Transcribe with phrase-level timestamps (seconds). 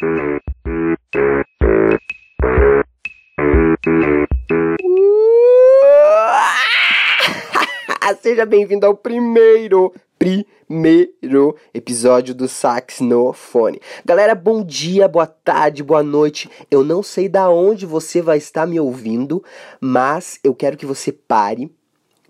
[8.22, 13.78] Seja bem-vindo ao primeiro, primeiro episódio do Sax no Fone.
[14.02, 16.48] Galera, bom dia, boa tarde, boa noite.
[16.70, 19.44] Eu não sei da onde você vai estar me ouvindo,
[19.80, 21.70] mas eu quero que você pare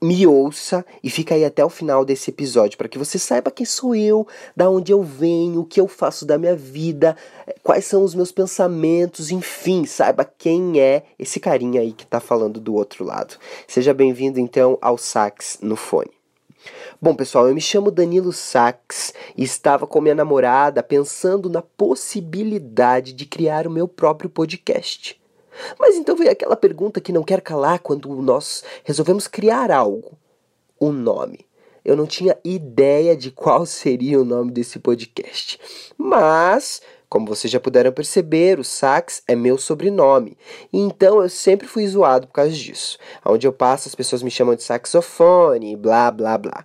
[0.01, 3.67] me ouça e fica aí até o final desse episódio para que você saiba quem
[3.67, 4.27] sou eu,
[4.57, 8.15] da onde eu venho, o que eu faço da minha vida, eh, quais são os
[8.15, 13.37] meus pensamentos, enfim, saiba quem é esse carinha aí que tá falando do outro lado.
[13.69, 16.11] Seja bem-vindo então ao Sax no Fone.
[17.01, 23.13] Bom, pessoal, eu me chamo Danilo Sax e estava com minha namorada pensando na possibilidade
[23.13, 25.19] de criar o meu próprio podcast.
[25.79, 30.13] Mas então veio aquela pergunta que não quer calar quando nós resolvemos criar algo:
[30.79, 31.47] o nome.
[31.85, 35.59] Eu não tinha ideia de qual seria o nome desse podcast.
[35.97, 40.37] Mas, como vocês já puderam perceber, o Sax é meu sobrenome.
[40.73, 42.99] Então eu sempre fui zoado por causa disso.
[43.25, 46.65] Onde eu passo, as pessoas me chamam de saxofone, blá blá blá.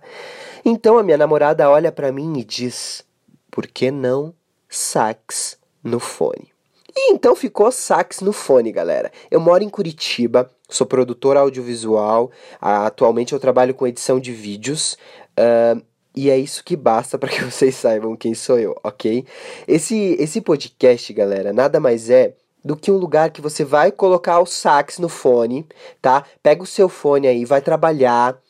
[0.64, 3.04] Então a minha namorada olha para mim e diz:
[3.50, 4.34] por que não
[4.68, 6.55] sax no fone?
[6.98, 9.12] E então ficou sax no fone, galera.
[9.30, 14.96] Eu moro em Curitiba, sou produtor audiovisual, atualmente eu trabalho com edição de vídeos.
[15.38, 15.82] Uh,
[16.14, 19.26] e é isso que basta para que vocês saibam quem sou eu, ok?
[19.68, 22.32] Esse, esse podcast, galera, nada mais é
[22.64, 25.66] do que um lugar que você vai colocar o sax no fone,
[26.00, 26.24] tá?
[26.42, 28.40] Pega o seu fone aí, vai trabalhar,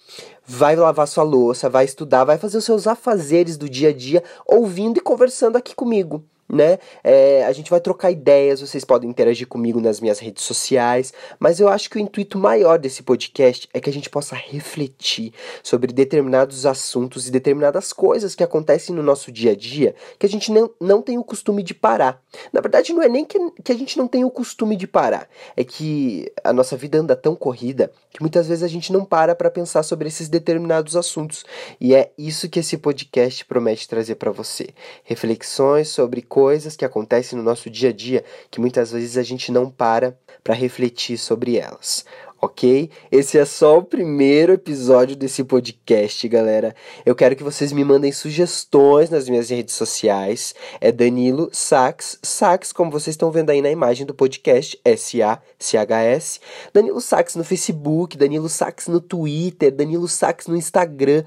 [0.46, 4.22] vai lavar sua louça, vai estudar, vai fazer os seus afazeres do dia a dia,
[4.46, 6.78] ouvindo e conversando aqui comigo né?
[7.02, 11.60] É, a gente vai trocar ideias, vocês podem interagir comigo nas minhas redes sociais, mas
[11.60, 15.92] eu acho que o intuito maior desse podcast é que a gente possa refletir sobre
[15.92, 20.50] determinados assuntos e determinadas coisas que acontecem no nosso dia a dia que a gente
[20.52, 22.22] não, não tem o costume de parar.
[22.52, 25.28] Na verdade, não é nem que, que a gente não tem o costume de parar,
[25.56, 29.34] é que a nossa vida anda tão corrida que muitas vezes a gente não para
[29.34, 31.44] para pensar sobre esses determinados assuntos.
[31.80, 34.68] E é isso que esse podcast promete trazer para você.
[35.04, 39.50] Reflexões sobre coisas que acontecem no nosso dia a dia que muitas vezes a gente
[39.50, 42.04] não para para refletir sobre elas
[42.38, 42.90] ok?
[43.10, 46.76] Esse é só o primeiro episódio desse podcast, galera.
[47.06, 50.54] Eu quero que vocês me mandem sugestões nas minhas redes sociais.
[50.78, 56.38] É Danilo Sax, Sax, como vocês estão vendo aí na imagem do podcast, S-A-C-H-S.
[56.70, 61.24] Danilo Sax no Facebook, Danilo Sax no Twitter, Danilo Sax no Instagram.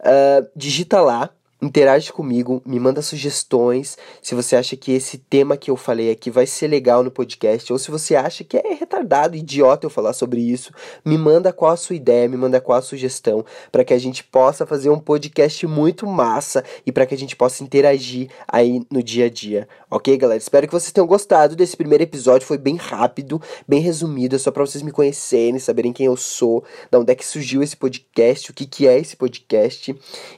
[0.00, 5.70] Uh, digita lá interage comigo, me manda sugestões, se você acha que esse tema que
[5.70, 9.36] eu falei aqui vai ser legal no podcast, ou se você acha que é retardado,
[9.36, 10.72] idiota eu falar sobre isso,
[11.04, 14.22] me manda qual a sua ideia, me manda qual a sugestão, para que a gente
[14.22, 19.02] possa fazer um podcast muito massa e para que a gente possa interagir aí no
[19.02, 19.68] dia a dia.
[19.90, 20.38] Ok, galera?
[20.38, 24.50] Espero que vocês tenham gostado desse primeiro episódio, foi bem rápido, bem resumido, é só
[24.52, 28.50] para vocês me conhecerem, saberem quem eu sou, da onde é que surgiu esse podcast,
[28.50, 29.94] o que que é esse podcast,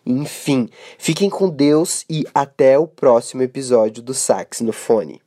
[0.07, 0.69] enfim.
[1.11, 5.21] Fiquem com Deus e até o próximo episódio do Sax no Fone.